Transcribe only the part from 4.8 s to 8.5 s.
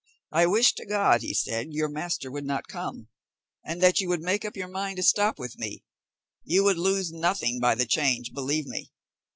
to stop with me; you would lose nothing by the change,